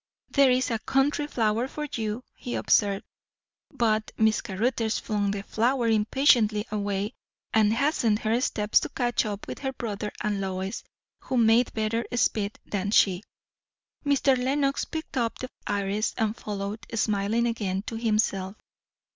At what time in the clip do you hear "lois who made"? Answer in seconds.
10.41-11.71